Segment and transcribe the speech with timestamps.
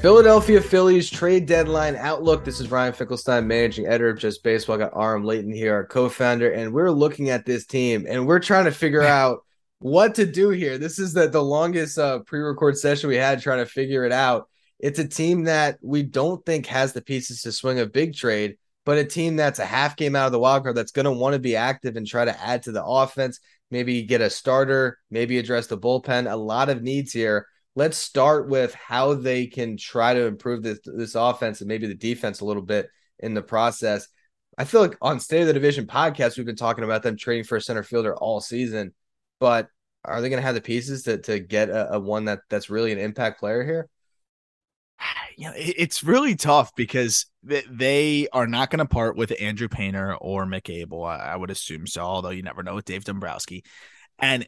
[0.00, 2.42] Philadelphia Phillies trade deadline outlook.
[2.42, 4.76] This is Ryan Finkelstein, managing editor of Just Baseball.
[4.76, 8.38] I got Aram Leighton here, our co-founder, and we're looking at this team and we're
[8.38, 9.44] trying to figure out
[9.78, 10.78] what to do here.
[10.78, 14.48] This is the, the longest uh, pre-record session we had trying to figure it out.
[14.78, 18.56] It's a team that we don't think has the pieces to swing a big trade,
[18.86, 21.12] but a team that's a half game out of the wild card that's going to
[21.12, 23.38] want to be active and try to add to the offense.
[23.70, 26.32] Maybe get a starter, maybe address the bullpen.
[26.32, 30.80] A lot of needs here let's start with how they can try to improve this
[30.84, 32.88] this offense and maybe the defense a little bit
[33.18, 34.08] in the process.
[34.58, 37.44] I feel like on State of the Division podcast, we've been talking about them trading
[37.44, 38.92] for a center fielder all season,
[39.38, 39.68] but
[40.04, 42.70] are they going to have the pieces to to get a, a, one that that's
[42.70, 43.88] really an impact player here?
[45.36, 50.14] You know, it's really tough because they are not going to part with Andrew Painter
[50.16, 51.04] or Mick Abel.
[51.04, 53.64] I would assume so, although you never know with Dave Dombrowski.
[54.18, 54.46] And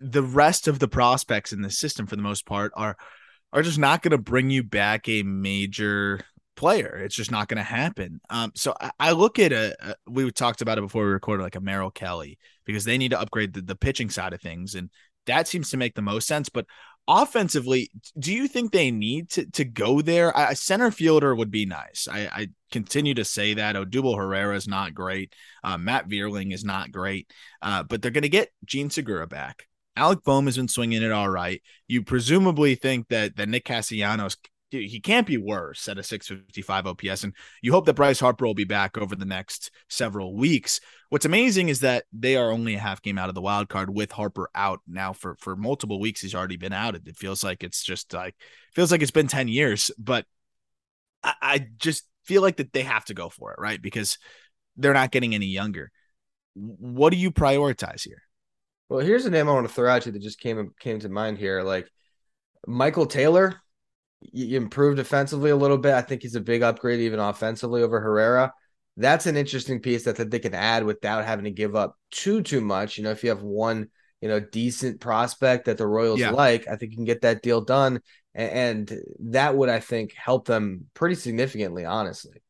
[0.00, 2.96] the rest of the prospects in the system for the most part are
[3.52, 6.20] are just not going to bring you back a major
[6.56, 7.00] player.
[7.04, 8.20] It's just not going to happen.
[8.28, 11.42] Um, so I, I, look at a, a, we talked about it before we recorded,
[11.42, 14.74] like a Merrill Kelly, because they need to upgrade the, the pitching side of things,
[14.74, 14.90] and
[15.26, 16.48] that seems to make the most sense.
[16.48, 16.66] But
[17.06, 20.32] offensively, do you think they need to to go there?
[20.34, 22.08] A center fielder would be nice.
[22.10, 25.34] I, I continue to say that Odubel Herrera is not great.
[25.62, 27.30] Uh, Matt Vierling is not great,
[27.62, 29.66] uh, but they're going to get Jean Segura back.
[29.96, 31.62] Alec Bohm has been swinging it all right.
[31.88, 34.36] You presumably think that that Nick Castellanos
[34.70, 38.54] he can't be worse at a 655 OPS, and you hope that Bryce Harper will
[38.54, 40.80] be back over the next several weeks.
[41.08, 43.94] What's amazing is that they are only a half game out of the wild card
[43.94, 46.20] with Harper out now for for multiple weeks.
[46.20, 46.96] He's already been out.
[46.96, 48.34] It feels like it's just like
[48.74, 50.26] feels like it's been 10 years, but
[51.22, 53.80] I, I just feel like that they have to go for it, right?
[53.80, 54.18] Because
[54.76, 55.90] they're not getting any younger.
[56.54, 58.22] What do you prioritize here?
[58.88, 61.00] Well, here's a name I want to throw out to you that just came came
[61.00, 61.62] to mind here.
[61.62, 61.90] Like
[62.66, 63.60] Michael Taylor,
[64.20, 65.94] you improved defensively a little bit.
[65.94, 68.52] I think he's a big upgrade, even offensively over Herrera.
[68.96, 72.42] That's an interesting piece that, that they can add without having to give up too
[72.42, 72.96] too much.
[72.96, 73.88] You know, if you have one,
[74.20, 76.30] you know, decent prospect that the Royals yeah.
[76.30, 78.00] like, I think you can get that deal done,
[78.34, 79.00] and, and
[79.32, 82.42] that would I think help them pretty significantly, honestly.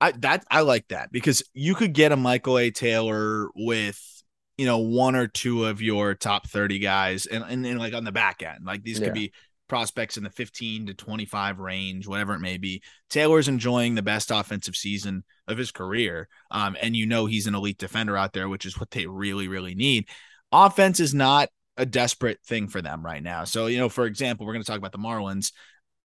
[0.00, 2.70] I that I like that because you could get a Michael A.
[2.70, 4.19] Taylor with
[4.60, 8.04] you know, one or two of your top 30 guys and, and, and like on
[8.04, 8.58] the back end.
[8.62, 9.06] Like these yeah.
[9.06, 9.32] could be
[9.70, 12.82] prospects in the 15 to 25 range, whatever it may be.
[13.08, 16.28] Taylor's enjoying the best offensive season of his career.
[16.50, 19.48] Um, and you know he's an elite defender out there, which is what they really,
[19.48, 20.08] really need.
[20.52, 21.48] Offense is not
[21.78, 23.44] a desperate thing for them right now.
[23.44, 25.52] So, you know, for example, we're going to talk about the Marlins.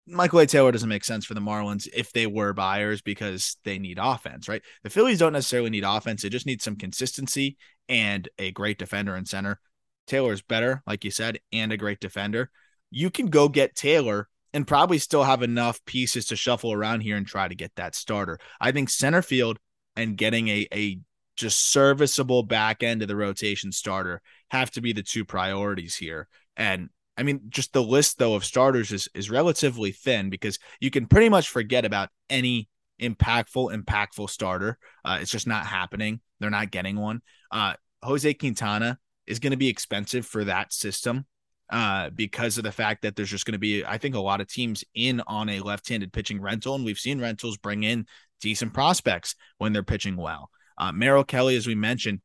[0.06, 0.46] Michael A.
[0.46, 4.50] Taylor doesn't make sense for the Marlins if they were buyers because they need offense,
[4.50, 4.62] right?
[4.84, 6.22] The Phillies don't necessarily need offense.
[6.22, 9.60] They just need some consistency and a great defender in center.
[10.08, 12.52] Taylor's better, like you said, and a great defender.
[12.92, 17.16] You can go get Taylor and probably still have enough pieces to shuffle around here
[17.16, 18.40] and try to get that starter.
[18.60, 19.58] I think center field
[19.96, 21.00] and getting a, a
[21.36, 24.22] just serviceable back end of the rotation starter
[24.52, 26.28] have to be the two priorities here.
[26.56, 30.90] And I mean, just the list though of starters is is relatively thin because you
[30.90, 32.70] can pretty much forget about any
[33.02, 34.78] impactful, impactful starter.
[35.04, 36.22] Uh, it's just not happening.
[36.40, 37.22] They're not getting one.
[37.52, 38.98] Uh, Jose Quintana
[39.28, 41.26] is going to be expensive for that system
[41.70, 44.42] uh, because of the fact that there's just going to be, I think, a lot
[44.42, 48.06] of teams in on a left-handed pitching rental, and we've seen rentals bring in
[48.42, 50.50] decent prospects when they're pitching well.
[50.78, 52.22] Uh, Merrill Kelly, as we mentioned,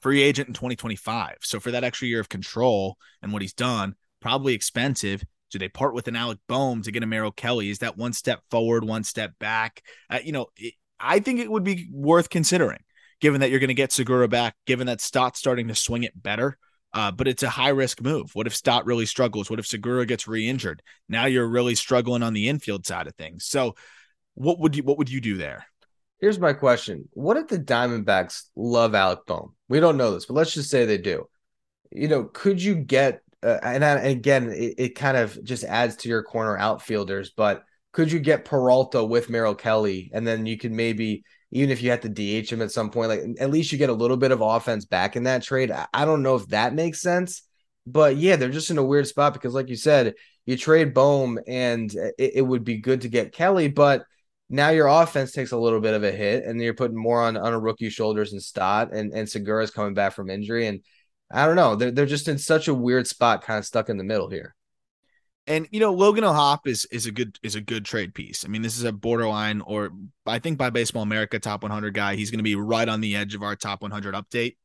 [0.00, 1.36] free agent in 2025.
[1.42, 5.24] So for that extra year of control and what he's done, probably expensive.
[5.50, 7.70] Do they part with an Alec Bohm to get a Merrill Kelly?
[7.70, 9.82] Is that one step forward, one step back?
[10.08, 12.78] Uh, you know, it, I think it would be worth considering,
[13.20, 16.20] given that you're going to get Segura back, given that Stott's starting to swing it
[16.20, 16.56] better.
[16.92, 18.34] Uh, but it's a high risk move.
[18.34, 19.48] What if Stott really struggles?
[19.48, 20.82] What if Segura gets re injured?
[21.08, 23.46] Now you're really struggling on the infield side of things.
[23.46, 23.76] So,
[24.34, 25.66] what would you what would you do there?
[26.20, 29.54] Here's my question: What if the Diamondbacks love Alec Bohm?
[29.68, 31.26] We don't know this, but let's just say they do.
[31.90, 33.22] You know, could you get?
[33.42, 37.30] Uh, and, and, again, it, it, kind of just adds to your corner outfielders.
[37.34, 41.82] But could you get Peralta with Merrill Kelly, and then you could maybe, even if
[41.82, 44.18] you had to DH him at some point, like at least you get a little
[44.18, 45.70] bit of offense back in that trade.
[45.70, 47.42] I, I don't know if that makes sense,
[47.86, 50.14] but yeah, they're just in a weird spot because, like you said,
[50.44, 54.04] you trade Bohm, and it, it would be good to get Kelly, but
[54.50, 57.36] now your offense takes a little bit of a hit and you're putting more on,
[57.36, 60.66] on a rookie shoulders and Stott and, and Segura's coming back from injury.
[60.66, 60.80] And
[61.30, 63.96] I don't know, they're, they're just in such a weird spot, kind of stuck in
[63.96, 64.56] the middle here.
[65.46, 68.44] And you know, Logan O'Hoppe is is a good is a good trade piece.
[68.44, 69.90] I mean, this is a borderline, or
[70.26, 73.16] I think by Baseball America top 100 guy, he's going to be right on the
[73.16, 74.56] edge of our top 100 update.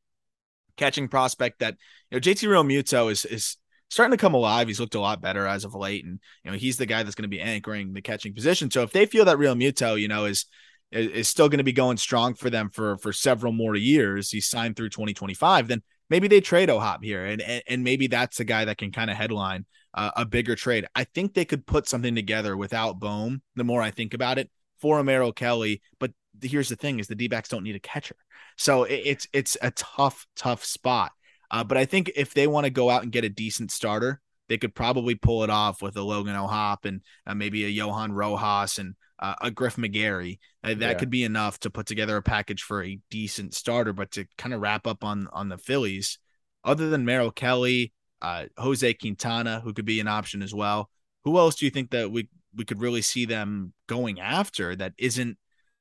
[0.76, 1.76] Catching prospect that
[2.10, 3.56] you know, JT Real Realmuto is is
[3.88, 4.68] starting to come alive.
[4.68, 7.14] He's looked a lot better as of late, and you know, he's the guy that's
[7.14, 8.70] going to be anchoring the catching position.
[8.70, 10.46] So if they feel that Realmuto, you know, is
[10.92, 14.48] is still going to be going strong for them for for several more years, he's
[14.48, 18.44] signed through 2025, then maybe they trade O'Hoppe here, and and, and maybe that's the
[18.44, 20.86] guy that can kind of headline uh, a bigger trade.
[20.94, 23.42] I think they could put something together without Bohm.
[23.56, 24.50] The more I think about it,
[24.80, 26.12] for a Merrill Kelly, but
[26.42, 28.16] here's the thing: is the D-backs don't need a catcher,
[28.56, 31.12] so it, it's it's a tough tough spot.
[31.50, 34.20] Uh, but I think if they want to go out and get a decent starter,
[34.48, 38.12] they could probably pull it off with a Logan O'Hoppe and uh, maybe a Johan
[38.12, 40.38] Rojas and uh, a Griff McGarry.
[40.62, 40.94] Uh, that yeah.
[40.94, 43.92] could be enough to put together a package for a decent starter.
[43.92, 46.18] But to kind of wrap up on on the Phillies,
[46.64, 47.92] other than Merrill Kelly,
[48.22, 50.90] uh, Jose Quintana, who could be an option as well.
[51.24, 54.94] Who else do you think that we we could really see them going after that
[54.96, 55.36] isn't,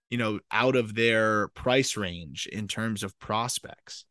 [0.10, 4.06] you know, out of their price range in terms of prospects?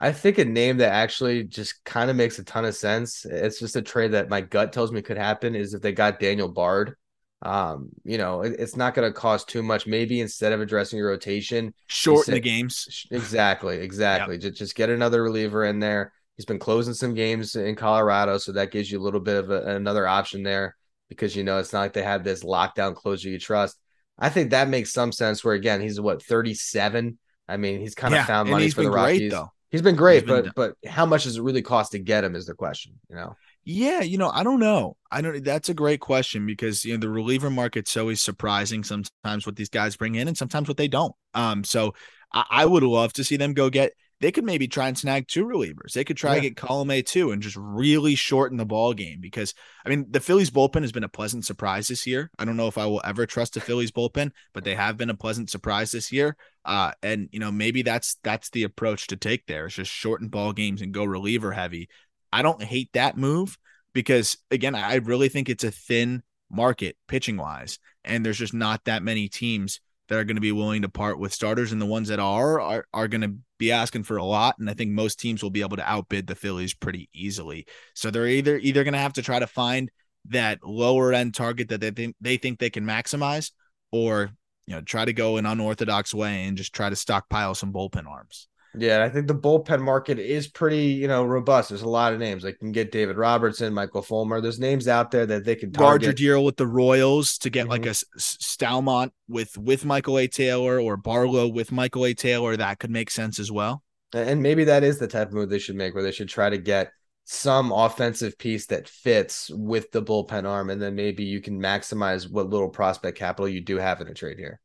[0.00, 3.24] I think a name that actually just kind of makes a ton of sense.
[3.24, 6.20] It's just a trade that my gut tells me could happen is if they got
[6.20, 6.96] Daniel Bard.
[7.42, 9.86] Um, you know, it, it's not going to cost too much.
[9.86, 13.06] Maybe instead of addressing your rotation, shorten the games.
[13.10, 14.34] Exactly, exactly.
[14.34, 14.42] Yep.
[14.42, 16.12] Just, just get another reliever in there.
[16.36, 19.50] He's been closing some games in Colorado, so that gives you a little bit of
[19.50, 20.76] a, another option there
[21.08, 23.78] because you know it's not like they have this lockdown closer you trust.
[24.18, 25.44] I think that makes some sense.
[25.44, 27.18] Where again, he's what thirty seven.
[27.48, 29.18] I mean, he's kind of yeah, found money for the Rockies.
[29.18, 29.52] Great, though.
[29.70, 32.24] He's been great, he's been, but but how much does it really cost to get
[32.24, 32.94] him is the question.
[33.08, 33.36] You know.
[33.64, 34.96] Yeah, you know, I don't know.
[35.10, 35.42] I don't.
[35.42, 38.84] That's a great question because you know the reliever market's always surprising.
[38.84, 41.14] Sometimes what these guys bring in, and sometimes what they don't.
[41.34, 41.94] Um, so
[42.32, 45.28] I, I would love to see them go get they could maybe try and snag
[45.28, 45.92] two relievers.
[45.92, 46.40] They could try yeah.
[46.40, 49.52] to get Colome too and just really shorten the ball game because
[49.84, 52.30] I mean the Phillies bullpen has been a pleasant surprise this year.
[52.38, 55.10] I don't know if I will ever trust the Phillies bullpen, but they have been
[55.10, 56.36] a pleasant surprise this year.
[56.64, 59.66] Uh, and you know maybe that's that's the approach to take there.
[59.66, 61.88] It's just shorten ball games and go reliever heavy.
[62.32, 63.58] I don't hate that move
[63.92, 68.84] because again, I really think it's a thin market pitching wise, and there's just not
[68.84, 71.86] that many teams that are going to be willing to part with starters, and the
[71.86, 74.56] ones that are are, are going to be asking for a lot.
[74.58, 77.66] And I think most teams will be able to outbid the Phillies pretty easily.
[77.94, 79.90] So they're either either going to have to try to find
[80.28, 83.50] that lower end target that they think they think they can maximize,
[83.90, 84.30] or
[84.66, 88.06] you know try to go an unorthodox way and just try to stockpile some bullpen
[88.06, 88.48] arms.
[88.78, 91.70] Yeah, I think the bullpen market is pretty, you know, robust.
[91.70, 92.44] There's a lot of names.
[92.44, 94.40] Like you can get David Robertson, Michael Fulmer.
[94.40, 96.02] There's names out there that they can target.
[96.02, 97.70] Larger deal with the Royals to get mm-hmm.
[97.70, 100.28] like a Staumont with with Michael A.
[100.28, 102.14] Taylor or Barlow with Michael A.
[102.14, 102.56] Taylor.
[102.56, 103.82] That could make sense as well.
[104.12, 106.50] And maybe that is the type of move they should make, where they should try
[106.50, 106.92] to get
[107.24, 112.30] some offensive piece that fits with the bullpen arm, and then maybe you can maximize
[112.30, 114.60] what little prospect capital you do have in a trade here.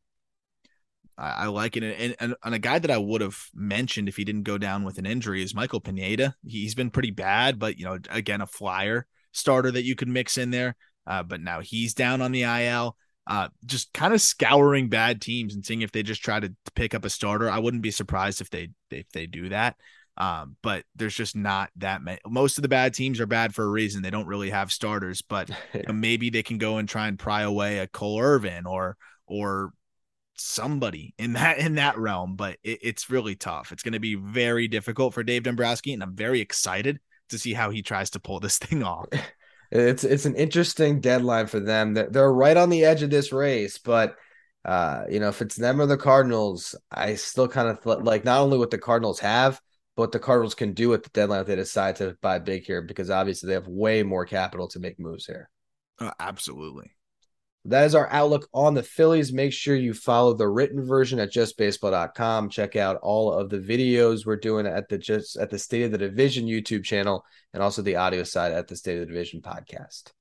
[1.18, 1.84] I, I like it.
[1.84, 4.84] And, and, and, a guy that I would have mentioned if he didn't go down
[4.84, 6.36] with an injury is Michael Pineda.
[6.46, 10.38] He's been pretty bad, but you know, again, a flyer starter that you could mix
[10.38, 10.76] in there.
[11.08, 12.96] Uh, but now he's down on the IL.
[13.28, 16.94] Uh, just kind of scouring bad teams and seeing if they just try to pick
[16.94, 17.50] up a starter.
[17.50, 19.76] I wouldn't be surprised if they if they do that.
[20.18, 22.20] Um, but there's just not that many.
[22.28, 24.02] Most of the bad teams are bad for a reason.
[24.02, 27.18] They don't really have starters, but you know, maybe they can go and try and
[27.18, 29.72] pry away a Cole Irvin or or
[30.42, 33.72] somebody in that in that realm, but it, it's really tough.
[33.72, 37.54] It's going to be very difficult for Dave Dombrowski, and I'm very excited to see
[37.54, 39.08] how he tries to pull this thing off.
[39.72, 41.94] It's it's an interesting deadline for them.
[41.94, 44.16] They're, they're right on the edge of this race, but
[44.66, 48.26] uh, you know, if it's them or the Cardinals, I still kind of th- like
[48.26, 49.60] not only what the Cardinals have,
[49.96, 52.66] but what the Cardinals can do at the deadline if they decide to buy big
[52.66, 55.50] here, because obviously they have way more capital to make moves here.
[56.00, 56.92] Uh, absolutely.
[57.66, 59.32] That is our outlook on the Phillies.
[59.32, 62.50] Make sure you follow the written version at justbaseball.com.
[62.50, 65.92] Check out all of the videos we're doing at the just at the State of
[65.92, 69.42] the Division YouTube channel and also the audio side at the State of the Division
[69.42, 70.12] podcast.